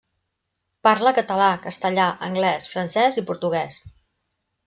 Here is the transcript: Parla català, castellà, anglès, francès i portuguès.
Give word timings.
Parla 0.87 1.11
català, 1.17 1.49
castellà, 1.65 2.07
anglès, 2.29 2.67
francès 2.73 3.21
i 3.23 3.27
portuguès. 3.31 3.81